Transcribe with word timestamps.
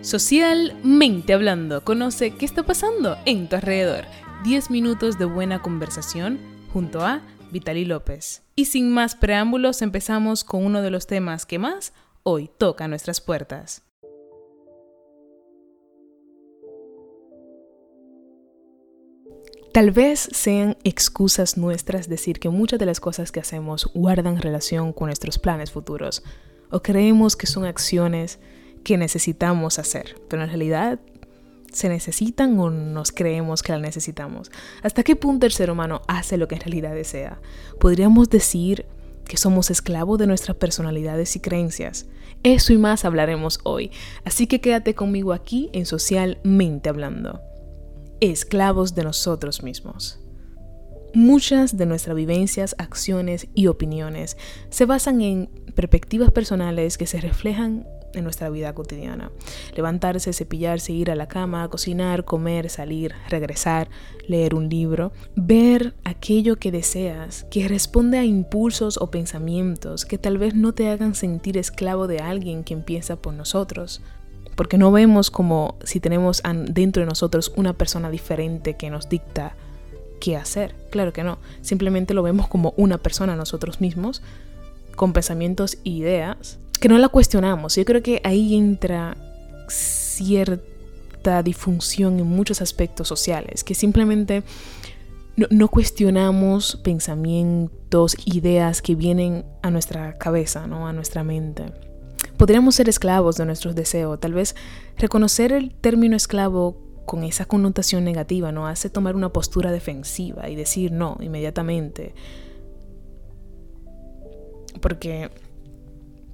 Socialmente 0.00 1.34
hablando, 1.34 1.84
conoce 1.84 2.30
qué 2.30 2.44
está 2.44 2.62
pasando 2.62 3.16
en 3.26 3.48
tu 3.48 3.56
alrededor. 3.56 4.04
10 4.44 4.70
minutos 4.70 5.18
de 5.18 5.24
buena 5.24 5.60
conversación 5.60 6.38
junto 6.72 7.04
a 7.04 7.20
Vitali 7.50 7.84
López. 7.84 8.42
Y 8.54 8.66
sin 8.66 8.92
más 8.92 9.16
preámbulos, 9.16 9.82
empezamos 9.82 10.44
con 10.44 10.64
uno 10.64 10.82
de 10.82 10.90
los 10.90 11.08
temas 11.08 11.46
que 11.46 11.58
más 11.58 11.92
hoy 12.22 12.48
toca 12.58 12.86
nuestras 12.86 13.20
puertas. 13.20 13.82
Tal 19.72 19.90
vez 19.90 20.28
sean 20.32 20.76
excusas 20.84 21.56
nuestras 21.56 22.08
decir 22.08 22.38
que 22.38 22.48
muchas 22.48 22.78
de 22.78 22.86
las 22.86 23.00
cosas 23.00 23.32
que 23.32 23.40
hacemos 23.40 23.86
guardan 23.94 24.40
relación 24.40 24.92
con 24.92 25.06
nuestros 25.06 25.38
planes 25.38 25.72
futuros 25.72 26.22
o 26.70 26.82
creemos 26.82 27.36
que 27.36 27.46
son 27.46 27.64
acciones 27.64 28.38
que 28.88 28.96
necesitamos 28.96 29.78
hacer, 29.78 30.18
pero 30.30 30.42
en 30.42 30.48
realidad 30.48 30.98
se 31.70 31.90
necesitan 31.90 32.58
o 32.58 32.70
nos 32.70 33.12
creemos 33.12 33.62
que 33.62 33.72
las 33.72 33.82
necesitamos. 33.82 34.50
¿Hasta 34.82 35.02
qué 35.02 35.14
punto 35.14 35.44
el 35.44 35.52
ser 35.52 35.70
humano 35.70 36.00
hace 36.08 36.38
lo 36.38 36.48
que 36.48 36.54
en 36.54 36.62
realidad 36.62 36.94
desea? 36.94 37.38
Podríamos 37.78 38.30
decir 38.30 38.86
que 39.26 39.36
somos 39.36 39.70
esclavos 39.70 40.18
de 40.18 40.26
nuestras 40.26 40.56
personalidades 40.56 41.36
y 41.36 41.40
creencias. 41.40 42.06
Eso 42.44 42.72
y 42.72 42.78
más 42.78 43.04
hablaremos 43.04 43.60
hoy, 43.62 43.90
así 44.24 44.46
que 44.46 44.62
quédate 44.62 44.94
conmigo 44.94 45.34
aquí 45.34 45.68
en 45.74 45.84
Socialmente 45.84 46.88
Hablando. 46.88 47.42
Esclavos 48.20 48.94
de 48.94 49.04
nosotros 49.04 49.62
mismos. 49.62 50.18
Muchas 51.12 51.76
de 51.76 51.84
nuestras 51.84 52.16
vivencias, 52.16 52.74
acciones 52.78 53.48
y 53.54 53.66
opiniones 53.66 54.38
se 54.70 54.86
basan 54.86 55.20
en 55.20 55.50
perspectivas 55.74 56.30
personales 56.30 56.96
que 56.96 57.06
se 57.06 57.20
reflejan 57.20 57.86
en 58.14 58.24
nuestra 58.24 58.50
vida 58.50 58.74
cotidiana. 58.74 59.30
Levantarse, 59.76 60.32
cepillarse, 60.32 60.92
ir 60.92 61.10
a 61.10 61.14
la 61.14 61.28
cama, 61.28 61.68
cocinar, 61.68 62.24
comer, 62.24 62.70
salir, 62.70 63.14
regresar, 63.28 63.88
leer 64.26 64.54
un 64.54 64.68
libro, 64.68 65.12
ver 65.36 65.94
aquello 66.04 66.56
que 66.56 66.72
deseas, 66.72 67.46
que 67.50 67.68
responde 67.68 68.18
a 68.18 68.24
impulsos 68.24 68.98
o 68.98 69.10
pensamientos 69.10 70.04
que 70.04 70.18
tal 70.18 70.38
vez 70.38 70.54
no 70.54 70.72
te 70.72 70.88
hagan 70.88 71.14
sentir 71.14 71.56
esclavo 71.56 72.06
de 72.06 72.20
alguien 72.20 72.64
que 72.64 72.74
empieza 72.74 73.16
por 73.16 73.34
nosotros. 73.34 74.00
Porque 74.56 74.78
no 74.78 74.90
vemos 74.90 75.30
como 75.30 75.76
si 75.84 76.00
tenemos 76.00 76.42
dentro 76.68 77.00
de 77.00 77.06
nosotros 77.06 77.52
una 77.56 77.74
persona 77.74 78.10
diferente 78.10 78.74
que 78.76 78.90
nos 78.90 79.08
dicta 79.08 79.54
qué 80.20 80.36
hacer. 80.36 80.74
Claro 80.90 81.12
que 81.12 81.22
no. 81.22 81.38
Simplemente 81.60 82.12
lo 82.12 82.24
vemos 82.24 82.48
como 82.48 82.74
una 82.76 82.98
persona 82.98 83.36
nosotros 83.36 83.80
mismos, 83.80 84.20
con 84.96 85.12
pensamientos 85.12 85.78
e 85.84 85.90
ideas 85.90 86.58
que 86.80 86.88
no 86.88 86.98
la 86.98 87.08
cuestionamos. 87.08 87.76
Yo 87.76 87.84
creo 87.84 88.02
que 88.02 88.20
ahí 88.24 88.54
entra 88.56 89.16
cierta 89.68 91.42
disfunción 91.42 92.18
en 92.18 92.26
muchos 92.26 92.62
aspectos 92.62 93.08
sociales, 93.08 93.64
que 93.64 93.74
simplemente 93.74 94.42
no, 95.50 95.68
cuestionamos 95.68 96.76
pensamientos, 96.82 98.16
ideas 98.24 98.82
que 98.82 98.96
vienen 98.96 99.44
a 99.62 99.70
nuestra 99.70 100.18
cabeza, 100.18 100.66
¿no? 100.66 100.88
a 100.88 100.92
nuestra 100.92 101.22
mente. 101.22 101.72
Podríamos 102.36 102.74
ser 102.74 102.88
esclavos 102.88 103.36
de 103.36 103.46
nuestros 103.46 103.74
deseos. 103.74 104.18
Tal 104.18 104.32
vez 104.32 104.56
reconocer 104.96 105.52
el 105.52 105.74
término 105.74 106.16
esclavo 106.16 106.76
con 107.04 107.24
esa 107.24 107.46
connotación 107.46 108.04
negativa 108.04 108.52
nos 108.52 108.70
hace 108.70 108.90
tomar 108.90 109.16
una 109.16 109.32
postura 109.32 109.72
defensiva 109.72 110.48
y 110.48 110.56
decir 110.56 110.92
no 110.92 111.16
inmediatamente. 111.20 112.14
Porque 114.80 115.30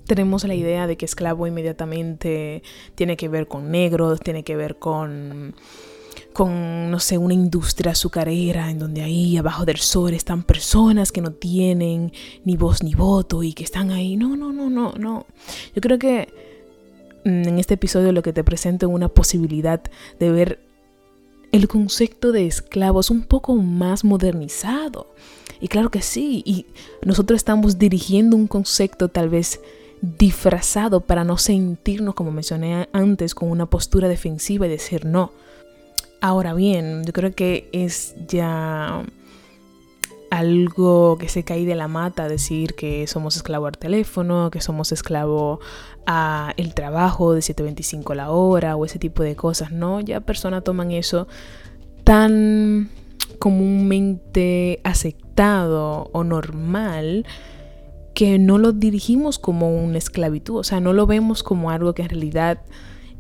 tenemos 0.07 0.45
la 0.45 0.55
idea 0.55 0.87
de 0.87 0.97
que 0.97 1.05
esclavo 1.05 1.47
inmediatamente 1.47 2.63
tiene 2.95 3.17
que 3.17 3.29
ver 3.29 3.49
con 3.49 3.71
negros, 3.71 4.21
tiene 4.21 4.45
que 4.45 4.57
ver 4.57 4.79
con, 4.79 5.55
con, 6.33 6.91
no 6.91 7.01
sé, 7.01 7.19
una 7.19 7.35
industria 7.35 7.93
azucarera 7.93 8.71
en 8.71 8.79
donde 8.79 9.03
ahí 9.03 9.37
abajo 9.37 9.65
del 9.65 9.79
sol 9.79 10.15
están 10.15 10.43
personas 10.43 11.13
que 11.13 11.21
no 11.21 11.33
tienen 11.33 12.13
ni 12.45 12.57
voz 12.57 12.83
ni 12.83 12.95
voto 12.95 13.43
y 13.43 13.53
que 13.53 13.65
están 13.65 13.91
ahí. 13.91 14.17
No, 14.17 14.37
no, 14.37 14.53
no, 14.53 14.69
no, 14.69 14.93
no. 14.99 15.27
Yo 15.75 15.81
creo 15.81 15.99
que 15.99 16.29
mm, 17.25 17.49
en 17.49 17.59
este 17.59 17.75
episodio 17.75 18.13
lo 18.13 18.23
que 18.23 18.33
te 18.33 18.45
presento 18.45 18.87
es 18.87 18.93
una 18.93 19.09
posibilidad 19.09 19.83
de 20.19 20.31
ver 20.31 20.61
el 21.53 21.69
concepto 21.69 22.33
de 22.33 22.47
esclavos 22.47 23.11
un 23.11 23.23
poco 23.23 23.55
más 23.55 24.05
modernizado. 24.05 25.15
Y 25.61 25.69
claro 25.69 25.89
que 25.91 26.03
sí, 26.03 26.43
y 26.45 26.67
nosotros 27.07 27.37
estamos 27.37 27.79
dirigiendo 27.79 28.37
un 28.37 28.49
concepto 28.49 29.09
tal 29.09 29.29
vez 29.29 29.61
disfrazado 30.05 31.01
para 31.01 31.25
no 31.25 31.39
sentirnos, 31.39 32.15
como 32.15 32.31
mencioné 32.31 32.89
antes, 32.93 33.35
con 33.35 33.51
una 33.51 33.67
postura 33.67 34.09
defensiva 34.09 34.67
y 34.67 34.71
decir 34.71 35.07
no. 35.07 35.33
Ahora 36.21 36.55
bien, 36.55 37.05
yo 37.05 37.13
creo 37.13 37.35
que 37.35 37.69
es 37.73 38.15
ya 38.29 39.05
algo 40.31 41.17
que 41.19 41.29
se 41.29 41.45
cae 41.45 41.65
de 41.65 41.75
la 41.75 41.89
mata 41.89 42.29
decir 42.29 42.75
que 42.75 43.07
somos 43.07 43.37
esclavo 43.37 43.67
al 43.67 43.79
teléfono, 43.79 44.51
que 44.51 44.61
somos 44.61 44.91
esclavo 44.91 45.61
a 46.07 46.53
el 46.57 46.75
trabajo 46.75 47.35
de 47.35 47.41
7.25 47.41 48.15
la 48.15 48.31
hora 48.31 48.77
o 48.77 48.85
ese 48.85 48.99
tipo 48.99 49.23
de 49.23 49.37
cosas, 49.37 49.71
¿no? 49.71 50.01
Ya 50.01 50.21
personas 50.21 50.65
toman 50.65 50.91
eso 50.91 51.29
tan 52.03 52.91
comúnmente 53.39 54.81
aceptado 54.85 56.11
o 56.13 56.25
normal 56.25 57.27
que 58.15 58.39
no 58.39 58.59
lo 58.59 58.73
dirigimos 58.73 59.39
como 59.39 59.77
una 59.77 59.99
esclavitud, 59.99 60.59
o 60.59 60.65
sea, 60.65 60.81
no 60.81 60.93
lo 60.93 61.07
vemos 61.07 61.43
como 61.43 61.71
algo 61.71 61.95
que 61.95 62.03
en 62.03 62.09
realidad 62.09 62.61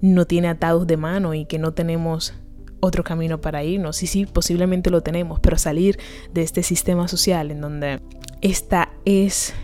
no 0.00 0.26
tiene 0.26 0.48
atados 0.48 0.86
de 0.86 0.96
mano 0.96 1.34
y 1.34 1.46
que 1.46 1.58
no 1.58 1.72
tenemos 1.72 2.34
otro 2.80 3.02
camino 3.02 3.40
para 3.40 3.64
irnos. 3.64 3.96
Sí, 3.96 4.06
sí, 4.06 4.26
posiblemente 4.26 4.90
lo 4.90 5.02
tenemos, 5.02 5.40
pero 5.40 5.58
salir 5.58 5.98
de 6.32 6.42
este 6.42 6.62
sistema 6.62 7.08
social 7.08 7.50
en 7.50 7.60
donde 7.60 8.00
esta 8.40 8.90
es 9.04 9.54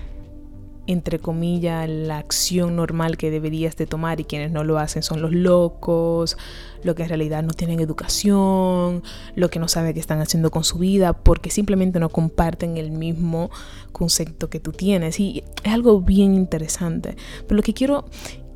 entre 0.91 1.21
comillas, 1.21 1.89
la 1.89 2.19
acción 2.19 2.75
normal 2.75 3.17
que 3.17 3.31
deberías 3.31 3.77
de 3.77 3.87
tomar 3.87 4.19
y 4.19 4.25
quienes 4.25 4.51
no 4.51 4.65
lo 4.65 4.77
hacen 4.77 5.05
son 5.05 5.23
los 5.23 5.33
locos, 5.33 6.37
lo 6.83 6.97
que 6.97 7.05
en 7.05 7.09
realidad 7.09 7.45
no 7.45 7.53
tienen 7.53 7.79
educación, 7.79 9.05
lo 9.37 9.51
que 9.51 9.61
no 9.61 9.69
saben 9.69 9.95
qué 9.95 10.01
están 10.01 10.21
haciendo 10.21 10.51
con 10.51 10.65
su 10.65 10.79
vida 10.79 11.13
porque 11.13 11.51
simplemente 11.51 12.01
no 12.01 12.09
comparten 12.09 12.77
el 12.77 12.91
mismo 12.91 13.51
concepto 13.93 14.51
que 14.51 14.59
tú 14.59 14.73
tienes. 14.73 15.21
Y 15.21 15.45
es 15.63 15.73
algo 15.73 16.01
bien 16.01 16.35
interesante. 16.35 17.17
Pero 17.47 17.57
lo 17.57 17.63
que 17.63 17.73
quiero 17.73 18.07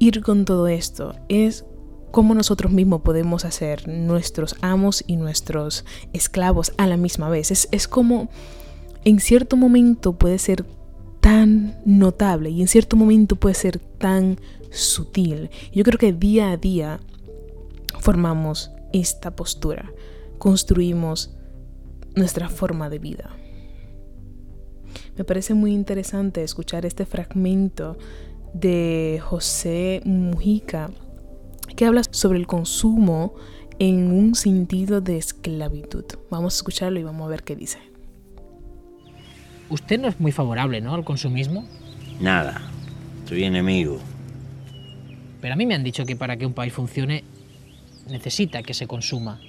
ir 0.01 0.21
con 0.21 0.45
todo 0.45 0.67
esto 0.67 1.15
es 1.29 1.65
cómo 2.11 2.35
nosotros 2.35 2.73
mismos 2.73 3.03
podemos 3.03 3.45
hacer 3.45 3.87
nuestros 3.87 4.57
amos 4.61 5.05
y 5.07 5.15
nuestros 5.17 5.85
esclavos 6.13 6.73
a 6.79 6.89
la 6.89 6.97
misma 6.97 7.29
vez. 7.29 7.53
Es, 7.53 7.69
es 7.71 7.87
como 7.87 8.29
en 9.05 9.21
cierto 9.21 9.57
momento 9.57 10.15
puede 10.15 10.41
ser 10.41 10.65
tan 11.25 11.81
notable 11.87 12.51
y 12.51 12.61
en 12.61 12.69
cierto 12.69 12.97
momento 12.97 13.37
puede 13.37 13.55
ser 13.55 13.79
tan 13.79 14.39
sutil. 14.71 15.49
Yo 15.73 15.83
creo 15.83 15.99
que 15.99 16.13
día 16.13 16.51
a 16.51 16.59
día 16.59 17.01
formamos 17.99 18.71
esta 18.93 19.35
postura, 19.35 19.91
construimos 20.37 21.35
nuestra 22.15 22.51
forma 22.51 22.91
de 22.91 22.99
vida. 22.99 23.31
Me 25.17 25.25
parece 25.25 25.55
muy 25.55 25.73
interesante 25.73 26.43
escuchar 26.43 26.85
este 26.85 27.07
fragmento 27.07 27.97
de 28.53 29.19
José 29.25 30.03
Mujica 30.05 30.91
que 31.75 31.87
habla 31.87 32.03
sobre 32.11 32.39
el 32.39 32.47
consumo 32.47 33.33
en 33.79 34.13
un 34.13 34.35
sentido 34.35 35.01
de 35.01 35.17
esclavitud. 35.17 36.05
Vamos 36.31 36.53
a 36.53 36.57
escucharlo 36.59 37.01
y 37.01 37.03
vamos 37.03 37.25
a 37.25 37.31
ver 37.31 37.45
qué 37.45 37.57
dice. 37.57 37.94
Usted 39.75 39.99
no 39.99 40.07
es 40.07 40.21
muy 40.21 40.31
favorable, 40.31 40.81
¿no? 40.81 40.95
Al 40.95 41.03
consumismo. 41.03 41.67
Nada. 42.21 42.63
Soy 43.29 43.43
enemigo. 43.43 43.99
Pero 45.41 45.55
a 45.55 45.57
mí 45.57 45.67
me 45.67 45.75
han 45.75 45.83
dicho 45.83 46.07
que 46.07 46.15
para 46.15 46.37
que 46.37 46.47
un 46.47 46.53
país 46.53 46.73
funcione 46.73 47.25
necesita 48.09 48.63
que 48.63 48.73
se 48.73 48.87
consuma, 48.87 49.41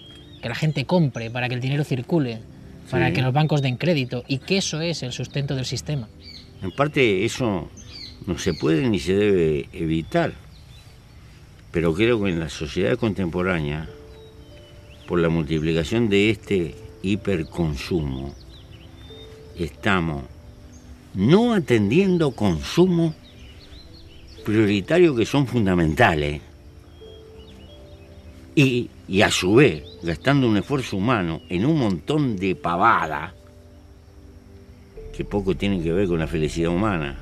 que 0.42 0.50
la 0.50 0.56
gente 0.56 0.86
compre, 0.86 1.30
para 1.30 1.48
que 1.48 1.54
el 1.54 1.62
dinero 1.62 1.84
circule, 1.84 2.40
para 2.90 3.14
que 3.14 3.22
los 3.22 3.34
bancos 3.34 3.62
den 3.62 3.78
crédito 3.78 4.24
y 4.28 4.40
que 4.40 4.58
eso 4.58 4.82
es 4.82 5.04
el 5.04 5.12
sustento 5.12 5.54
del 5.56 5.66
sistema. 5.66 6.08
En 6.64 6.72
parte 6.72 7.24
eso 7.24 7.70
no 8.26 8.40
se 8.40 8.56
puede 8.56 8.90
ni 8.90 8.98
se 8.98 9.14
debe 9.14 9.70
evitar. 9.74 10.34
Pero 11.72 11.94
creo 11.94 12.20
que 12.24 12.32
en 12.32 12.40
la 12.40 12.50
sociedad 12.50 12.98
contemporánea, 12.98 13.88
por 15.08 15.20
la 15.20 15.30
multiplicación 15.30 16.10
de 16.10 16.32
este 16.32 16.74
hiperconsumo, 17.04 18.34
estamos 19.58 20.24
no 21.14 21.54
atendiendo 21.54 22.32
consumos 22.32 23.14
prioritarios 24.44 25.18
que 25.18 25.26
son 25.26 25.48
fundamentales 25.48 26.42
y, 28.54 28.90
y, 29.08 29.22
a 29.22 29.32
su 29.32 29.56
vez 29.56 29.84
gastando 30.04 30.48
un 30.48 30.58
esfuerzo 30.58 30.98
humano 30.98 31.42
en 31.50 31.66
un 31.66 31.78
montón 31.78 32.38
de 32.38 32.56
pavada 32.56 33.34
que 35.16 35.26
poco 35.26 35.56
tienen 35.56 35.84
que 35.84 35.94
ver 35.94 36.08
con 36.08 36.20
la 36.20 36.28
felicidad 36.28 36.72
humana. 36.72 37.18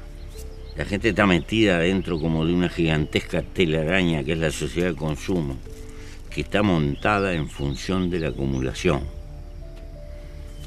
La 0.75 0.85
gente 0.85 1.09
está 1.09 1.27
metida 1.27 1.77
dentro 1.79 2.19
como 2.19 2.45
de 2.45 2.53
una 2.53 2.69
gigantesca 2.69 3.43
telaraña 3.43 4.23
que 4.23 4.33
es 4.33 4.39
la 4.39 4.51
sociedad 4.51 4.89
de 4.89 4.95
consumo, 4.95 5.57
que 6.31 6.41
está 6.41 6.63
montada 6.63 7.33
en 7.33 7.47
función 7.47 8.09
de 8.09 8.19
la 8.19 8.29
acumulación. 8.29 9.01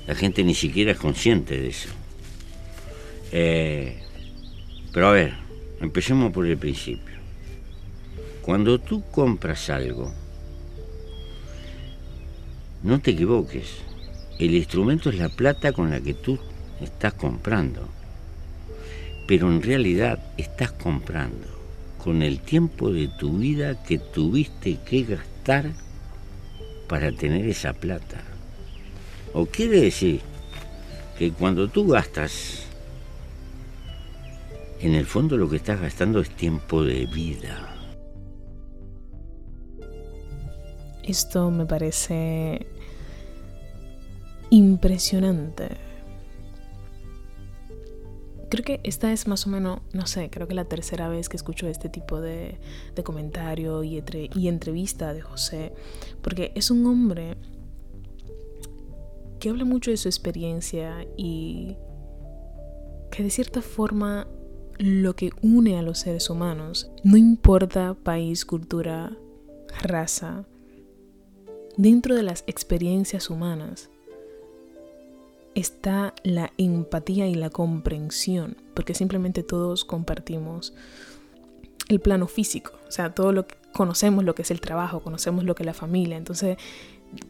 La 0.06 0.14
gente 0.14 0.44
ni 0.44 0.54
siquiera 0.54 0.92
es 0.92 0.98
consciente 0.98 1.60
de 1.60 1.68
eso. 1.68 1.88
Eh, 3.32 4.00
pero 4.92 5.08
a 5.08 5.12
ver, 5.12 5.34
empecemos 5.80 6.32
por 6.32 6.46
el 6.46 6.56
principio. 6.56 7.16
Cuando 8.42 8.78
tú 8.78 9.02
compras 9.10 9.68
algo, 9.68 10.12
no 12.82 13.00
te 13.00 13.10
equivoques. 13.10 13.78
El 14.38 14.54
instrumento 14.54 15.10
es 15.10 15.18
la 15.18 15.28
plata 15.28 15.72
con 15.72 15.90
la 15.90 16.00
que 16.00 16.14
tú 16.14 16.38
estás 16.80 17.14
comprando. 17.14 17.88
Pero 19.26 19.50
en 19.50 19.60
realidad 19.60 20.20
estás 20.36 20.70
comprando 20.70 21.48
con 21.98 22.22
el 22.22 22.38
tiempo 22.38 22.92
de 22.92 23.08
tu 23.08 23.38
vida 23.38 23.82
que 23.82 23.98
tuviste 23.98 24.78
que 24.88 25.02
gastar 25.02 25.72
para 26.88 27.10
tener 27.10 27.48
esa 27.48 27.72
plata. 27.72 28.35
O 29.38 29.44
quiere 29.44 29.82
decir 29.82 30.22
que 31.18 31.30
cuando 31.30 31.68
tú 31.68 31.86
gastas, 31.86 32.62
en 34.80 34.94
el 34.94 35.04
fondo 35.04 35.36
lo 35.36 35.50
que 35.50 35.56
estás 35.56 35.78
gastando 35.78 36.20
es 36.20 36.30
tiempo 36.30 36.82
de 36.82 37.04
vida. 37.04 37.76
Esto 41.02 41.50
me 41.50 41.66
parece 41.66 42.66
impresionante. 44.48 45.68
Creo 48.48 48.64
que 48.64 48.80
esta 48.84 49.12
es 49.12 49.28
más 49.28 49.46
o 49.46 49.50
menos, 49.50 49.80
no 49.92 50.06
sé, 50.06 50.30
creo 50.30 50.48
que 50.48 50.54
la 50.54 50.64
tercera 50.64 51.10
vez 51.10 51.28
que 51.28 51.36
escucho 51.36 51.68
este 51.68 51.90
tipo 51.90 52.22
de, 52.22 52.58
comentario 53.04 53.84
y, 53.84 54.02
y 54.34 54.48
entrevista 54.48 55.12
de 55.12 55.20
José, 55.20 55.74
porque 56.22 56.52
es 56.54 56.70
un 56.70 56.86
hombre 56.86 57.36
que 59.46 59.50
habla 59.50 59.64
mucho 59.64 59.92
de 59.92 59.96
su 59.96 60.08
experiencia 60.08 61.06
y 61.16 61.76
que 63.12 63.22
de 63.22 63.30
cierta 63.30 63.62
forma 63.62 64.26
lo 64.76 65.14
que 65.14 65.30
une 65.40 65.78
a 65.78 65.82
los 65.82 66.00
seres 66.00 66.30
humanos, 66.30 66.90
no 67.04 67.16
importa 67.16 67.94
país, 67.94 68.44
cultura, 68.44 69.16
raza, 69.84 70.46
dentro 71.76 72.16
de 72.16 72.24
las 72.24 72.42
experiencias 72.48 73.30
humanas 73.30 73.88
está 75.54 76.12
la 76.24 76.52
empatía 76.58 77.28
y 77.28 77.36
la 77.36 77.50
comprensión, 77.50 78.56
porque 78.74 78.94
simplemente 78.94 79.44
todos 79.44 79.84
compartimos 79.84 80.74
el 81.88 82.00
plano 82.00 82.26
físico, 82.26 82.72
o 82.88 82.90
sea, 82.90 83.14
todo 83.14 83.30
lo 83.30 83.46
que 83.46 83.54
conocemos 83.72 84.24
lo 84.24 84.34
que 84.34 84.42
es 84.42 84.50
el 84.50 84.60
trabajo, 84.60 85.04
conocemos 85.04 85.44
lo 85.44 85.54
que 85.54 85.62
es 85.62 85.66
la 85.66 85.72
familia, 85.72 86.16
entonces 86.16 86.56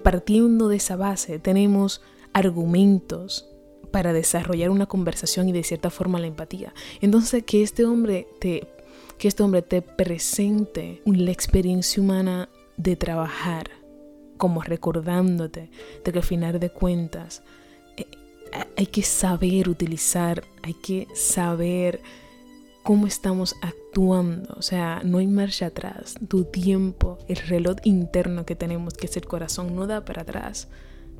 partiendo 0.02 0.68
de 0.68 0.76
esa 0.76 0.96
base 0.96 1.38
tenemos 1.38 2.02
argumentos 2.32 3.48
para 3.90 4.12
desarrollar 4.12 4.70
una 4.70 4.86
conversación 4.86 5.48
y 5.48 5.52
de 5.52 5.62
cierta 5.62 5.90
forma 5.90 6.20
la 6.20 6.26
empatía. 6.26 6.74
Entonces 7.00 7.44
que 7.44 7.62
este 7.62 7.84
hombre 7.84 8.26
te 8.40 8.68
que 9.18 9.28
este 9.28 9.42
hombre 9.42 9.62
te 9.62 9.80
presente 9.80 11.00
la 11.06 11.30
experiencia 11.30 12.02
humana 12.02 12.50
de 12.76 12.96
trabajar 12.96 13.70
como 14.36 14.62
recordándote 14.62 15.70
de 16.04 16.12
que 16.12 16.18
al 16.18 16.24
final 16.24 16.60
de 16.60 16.70
cuentas 16.70 17.42
eh, 17.96 18.04
hay 18.76 18.86
que 18.86 19.02
saber 19.02 19.68
utilizar, 19.68 20.44
hay 20.62 20.74
que 20.74 21.08
saber 21.14 22.02
cómo 22.86 23.08
estamos 23.08 23.56
actuando. 23.62 24.54
O 24.56 24.62
sea, 24.62 25.02
no 25.04 25.18
hay 25.18 25.26
marcha 25.26 25.66
atrás. 25.66 26.14
Tu 26.28 26.44
tiempo, 26.44 27.18
el 27.26 27.36
reloj 27.36 27.78
interno 27.82 28.46
que 28.46 28.54
tenemos, 28.54 28.94
que 28.94 29.06
es 29.06 29.16
el 29.16 29.26
corazón, 29.26 29.74
no 29.74 29.88
da 29.88 30.04
para 30.04 30.22
atrás. 30.22 30.68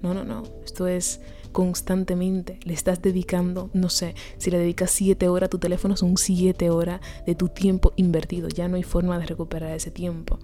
No, 0.01 0.15
no, 0.15 0.25
no. 0.25 0.45
Esto 0.65 0.87
es 0.87 1.21
constantemente. 1.51 2.61
Le 2.63 2.73
estás 2.73 3.03
dedicando, 3.03 3.69
no 3.73 3.89
sé, 3.89 4.15
si 4.39 4.53
le 4.53 4.59
dedicas 4.59 4.93
siete 4.93 5.29
horas 5.29 5.49
a 5.49 5.51
tu 5.51 5.59
teléfono, 5.59 5.97
son 5.97 6.17
siete 6.17 6.71
horas 6.71 7.01
de 7.27 7.35
tu 7.35 7.49
tiempo 7.49 7.93
invertido. 7.97 8.49
Ya 8.49 8.69
no 8.69 8.77
hay 8.77 8.85
forma 8.85 9.19
de 9.19 9.27
recuperar 9.27 9.75
ese 9.75 9.91
tiempo. 9.91 10.39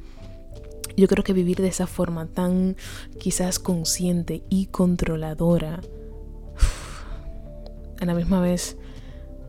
Yo 0.96 1.06
creo 1.06 1.22
que 1.22 1.32
vivir 1.32 1.58
de 1.58 1.68
esa 1.68 1.86
forma 1.86 2.26
tan 2.26 2.76
quizás 3.20 3.60
consciente 3.60 4.42
y 4.48 4.66
controladora, 4.66 5.82
a 8.00 8.04
la 8.06 8.14
misma 8.14 8.40
vez, 8.40 8.76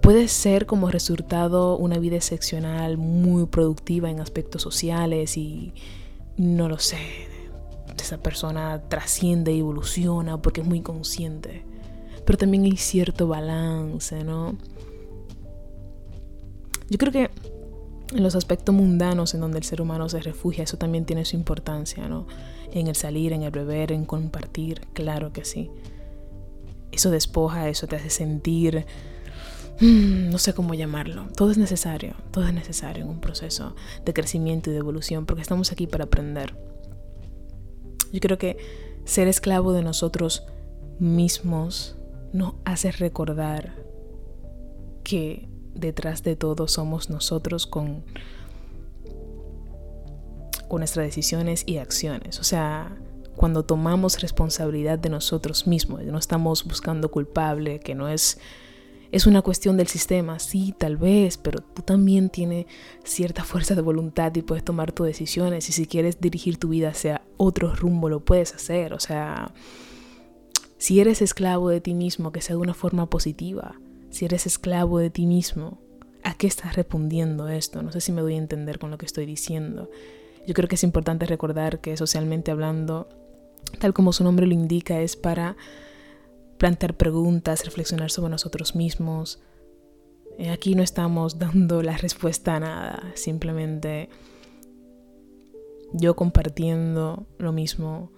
puede 0.04 0.28
ser 0.28 0.66
como 0.66 0.92
resultado 0.92 1.78
una 1.78 1.98
vida 1.98 2.18
excepcional, 2.18 2.98
muy 2.98 3.46
productiva 3.46 4.10
en 4.10 4.20
aspectos 4.20 4.62
sociales 4.62 5.38
y 5.38 5.74
no 6.36 6.68
lo 6.68 6.78
sé, 6.78 6.98
esa 7.98 8.18
persona 8.18 8.82
trasciende 8.90 9.54
y 9.54 9.60
evoluciona 9.60 10.42
porque 10.42 10.60
es 10.60 10.68
muy 10.68 10.82
consciente. 10.82 11.64
Pero 12.26 12.38
también 12.38 12.66
hay 12.66 12.76
cierto 12.76 13.30
balance, 13.30 14.26
¿no? 14.26 14.58
Yo 16.90 16.98
creo 16.98 17.14
que 17.14 17.32
en 18.14 18.24
los 18.24 18.36
aspectos 18.36 18.76
mundanos 18.76 19.34
en 19.34 19.40
donde 19.40 19.58
el 19.58 19.64
ser 19.64 19.82
humano 19.82 20.10
se 20.10 20.20
refugia, 20.20 20.66
eso 20.66 20.78
también 20.78 21.06
tiene 21.06 21.24
su 21.24 21.38
importancia, 21.38 22.10
¿no? 22.10 22.28
En 22.74 22.88
el 22.88 22.96
salir, 22.96 23.32
en 23.32 23.44
el 23.44 23.52
beber, 23.52 23.94
en 23.94 24.04
compartir, 24.04 24.82
claro 24.92 25.32
que 25.32 25.46
sí. 25.46 25.72
Eso 26.92 27.10
despoja, 27.10 27.70
eso 27.70 27.88
te 27.88 27.96
hace 27.96 28.10
sentir, 28.10 28.86
no 29.80 30.38
sé 30.38 30.54
cómo 30.54 30.74
llamarlo. 30.74 31.28
Todo 31.36 31.52
es 31.52 31.58
necesario, 31.58 32.16
todo 32.32 32.46
es 32.46 32.54
necesario 32.54 33.04
en 33.04 33.10
un 33.10 33.20
proceso 33.20 33.76
de 34.06 34.14
crecimiento 34.14 34.70
y 34.70 34.74
de 34.74 34.80
evolución, 34.80 35.26
porque 35.26 35.42
estamos 35.42 35.72
aquí 35.72 35.88
para 35.88 36.06
aprender. 36.06 36.56
Yo 38.12 38.20
creo 38.20 38.38
que 38.38 38.58
ser 39.06 39.28
esclavo 39.28 39.74
de 39.74 39.82
nosotros 39.82 40.46
mismos 41.00 41.98
nos 42.32 42.56
hace 42.66 42.92
recordar 42.92 43.76
que 45.04 45.50
detrás 45.74 46.24
de 46.24 46.36
todo 46.36 46.68
somos 46.68 47.10
nosotros 47.10 47.68
con, 47.68 48.04
con 50.68 50.80
nuestras 50.80 51.06
decisiones 51.06 51.64
y 51.66 51.78
acciones. 51.78 52.40
O 52.40 52.44
sea, 52.44 52.96
cuando 53.36 53.66
tomamos 53.66 54.22
responsabilidad 54.22 55.00
de 55.00 55.10
nosotros 55.10 55.68
mismos, 55.68 56.04
no 56.04 56.18
estamos 56.18 56.64
buscando 56.64 57.10
culpable, 57.10 57.80
que 57.80 57.96
no 57.96 58.08
es 58.08 58.40
es 59.14 59.28
una 59.28 59.44
cuestión 59.44 59.78
del 59.78 59.86
sistema, 59.86 60.40
sí, 60.40 60.74
tal 60.76 60.98
vez, 60.98 61.38
pero 61.38 61.60
tú 61.60 61.84
también 61.84 62.32
tienes 62.32 62.66
cierta 63.04 63.44
fuerza 63.44 63.76
de 63.76 63.84
voluntad 63.84 64.34
y 64.36 64.42
puedes 64.42 64.64
tomar 64.64 64.92
tus 64.92 65.06
decisiones 65.06 65.70
y 65.70 65.72
si 65.72 65.86
quieres 65.86 66.20
dirigir 66.20 66.58
tu 66.58 66.70
vida 66.70 66.90
hacia 66.90 67.22
otro 67.38 67.76
rumbo 67.76 68.10
lo 68.10 68.22
puedes 68.22 68.56
hacer, 68.56 68.92
o 68.92 69.00
sea, 69.00 69.54
si 70.80 71.00
eres 71.00 71.22
esclavo 71.22 71.70
de 71.70 71.80
ti 71.80 71.94
mismo, 71.94 72.32
que 72.32 72.42
sea 72.42 72.56
de 72.56 72.62
una 72.64 72.74
forma 72.74 73.08
positiva, 73.08 73.76
si 74.10 74.26
eres 74.26 74.48
esclavo 74.48 74.98
de 74.98 75.12
ti 75.12 75.28
mismo, 75.28 75.78
¿a 76.24 76.34
qué 76.34 76.48
estás 76.48 76.76
respondiendo 76.76 77.50
esto? 77.50 77.84
No 77.84 77.92
sé 77.92 78.02
si 78.02 78.12
me 78.12 78.22
doy 78.22 78.34
a 78.34 78.38
entender 78.38 78.80
con 78.80 78.90
lo 78.90 78.98
que 78.98 79.06
estoy 79.06 79.28
diciendo. 79.28 79.92
Yo 80.48 80.56
creo 80.56 80.68
que 80.68 80.74
es 80.74 80.84
importante 80.84 81.28
recordar 81.28 81.82
que 81.82 81.96
socialmente 81.98 82.50
hablando, 82.50 83.08
tal 83.78 83.94
como 83.94 84.12
su 84.12 84.24
nombre 84.24 84.48
lo 84.48 84.54
indica, 84.56 85.02
es 85.02 85.16
para 85.16 85.56
plantear 86.64 86.96
preguntas, 86.96 87.66
reflexionar 87.66 88.10
sobre 88.10 88.32
nosotros 88.32 88.74
mismos. 88.74 89.42
Eh, 90.38 90.50
aquí 90.50 90.76
no 90.76 90.82
estamos 90.82 91.38
dando 91.46 91.84
la 91.84 91.98
respuesta 91.98 92.56
a 92.56 92.62
nada, 92.62 93.12
simplemente 93.16 94.08
yo 95.92 96.16
compartiendo 96.16 97.28
lo 97.38 97.52
mismo 97.52 98.14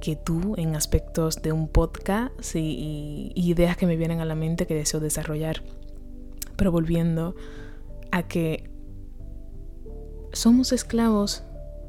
que 0.00 0.16
tú 0.16 0.54
en 0.56 0.74
aspectos 0.74 1.42
de 1.42 1.52
un 1.52 1.68
podcast 1.68 2.54
y, 2.54 3.32
ideas 3.34 3.76
que 3.76 3.84
me 3.84 3.96
vienen 3.96 4.22
a 4.22 4.24
la 4.24 4.34
mente 4.34 4.66
que 4.66 4.74
deseo 4.74 4.98
desarrollar. 4.98 5.62
Pero 6.56 6.72
volviendo 6.72 7.36
a 8.10 8.26
que 8.26 8.70
somos 10.32 10.72
esclavos 10.72 11.42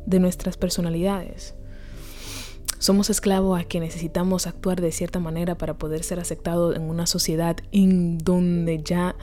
de 0.05 0.19
nuestras 0.19 0.57
personalidades. 0.57 1.55
Somos 2.79 3.09
esclavos 3.09 3.59
a 3.59 3.63
que 3.63 3.79
necesitamos 3.79 4.45
actuar 4.45 4.81
de 4.81 4.91
cierta 4.91 5.19
manera 5.19 5.57
para 5.57 5.77
poder 5.77 6.03
ser 6.03 6.19
aceptados 6.19 6.75
en 6.75 6.83
una 6.83 7.07
sociedad 7.07 7.57
en 7.71 8.19
donde 8.19 8.81
ya 8.83 9.15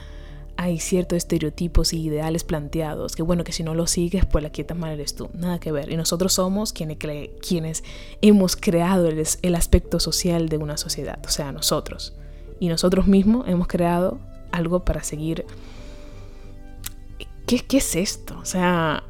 hay 0.57 0.79
ciertos 0.79 1.17
estereotipos 1.17 1.93
y 1.93 2.01
ideales 2.01 2.43
planteados, 2.43 3.15
que 3.15 3.23
bueno, 3.23 3.43
que 3.43 3.51
si 3.51 3.63
no 3.63 3.73
lo 3.73 3.87
sigues, 3.87 4.25
pues 4.25 4.43
la 4.43 4.49
quieta 4.49 4.73
mal 4.73 4.91
eres 4.91 5.15
tú, 5.15 5.29
nada 5.33 5.59
que 5.59 5.71
ver. 5.71 5.91
Y 5.91 5.97
nosotros 5.97 6.33
somos 6.33 6.73
quienes, 6.73 6.97
quienes 7.45 7.83
hemos 8.21 8.55
creado 8.55 9.07
el, 9.07 9.23
el 9.41 9.55
aspecto 9.55 9.99
social 9.99 10.49
de 10.49 10.57
una 10.57 10.77
sociedad, 10.77 11.19
o 11.25 11.29
sea, 11.29 11.51
nosotros. 11.51 12.13
Y 12.59 12.69
nosotros 12.69 13.07
mismos 13.07 13.47
hemos 13.47 13.67
creado 13.67 14.19
algo 14.51 14.85
para 14.85 15.03
seguir. 15.03 15.45
¿Qué, 17.45 17.59
¿Qué 17.59 17.77
es 17.77 17.95
esto? 17.95 18.37
O 18.39 18.45
sea, 18.45 19.03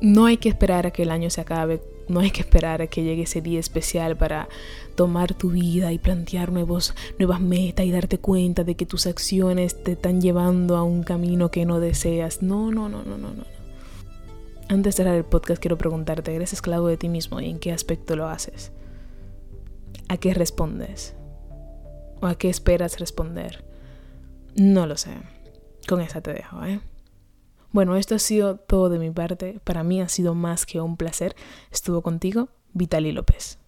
no 0.00 0.26
hay 0.26 0.36
que 0.36 0.50
esperar 0.50 0.86
a 0.86 0.90
que 0.90 1.02
el 1.02 1.10
año 1.10 1.30
se 1.30 1.40
acabe 1.40 1.80
No 2.08 2.20
hay 2.20 2.30
que 2.30 2.42
esperar 2.42 2.82
a 2.82 2.86
que 2.86 3.02
llegue 3.02 3.22
ese 3.22 3.40
día 3.40 3.60
especial 3.60 4.16
para 4.16 4.48
tomar 4.94 5.34
tu 5.34 5.50
vida 5.50 5.92
y 5.92 5.98
plantear 5.98 6.52
nuevos, 6.52 6.94
nuevas 7.18 7.40
metas 7.40 7.86
y 7.86 7.90
darte 7.90 8.18
cuenta 8.18 8.64
de 8.64 8.74
que 8.74 8.86
tus 8.86 9.06
acciones 9.06 9.82
te 9.82 9.92
están 9.92 10.20
llevando 10.20 10.76
a 10.76 10.82
un 10.82 11.02
camino 11.02 11.50
que 11.50 11.64
no 11.64 11.80
deseas. 11.80 12.42
No, 12.42 12.70
no, 12.70 12.88
no, 12.88 13.02
no, 13.04 13.16
no, 13.16 13.32
no. 13.32 13.44
Antes 14.68 14.96
de 14.96 15.02
cerrar 15.02 15.14
el 15.14 15.24
podcast 15.24 15.60
quiero 15.60 15.78
preguntarte, 15.78 16.34
¿eres 16.34 16.52
esclavo 16.52 16.88
de 16.88 16.96
ti 16.96 17.08
mismo 17.08 17.40
y 17.40 17.50
en 17.50 17.58
qué 17.58 17.72
aspecto 17.72 18.16
lo 18.16 18.28
haces? 18.28 18.72
¿A 20.08 20.16
qué 20.16 20.34
respondes? 20.34 21.14
¿O 22.20 22.26
a 22.26 22.36
qué 22.36 22.48
esperas 22.48 22.98
responder? 22.98 23.64
No 24.56 24.86
lo 24.86 24.96
sé. 24.96 25.10
Con 25.88 26.00
esa 26.00 26.20
te 26.20 26.32
dejo, 26.32 26.64
¿eh? 26.64 26.80
Bueno, 27.74 27.96
esto 27.96 28.14
ha 28.14 28.20
sido 28.20 28.54
todo 28.56 28.88
de 28.88 29.00
mi 29.00 29.10
parte. 29.10 29.58
Para 29.64 29.82
mí 29.82 30.00
ha 30.00 30.08
sido 30.08 30.36
más 30.36 30.64
que 30.64 30.80
un 30.80 30.96
placer. 30.96 31.34
Estuvo 31.72 32.02
contigo 32.02 32.48
Vitali 32.72 33.10
López. 33.10 33.58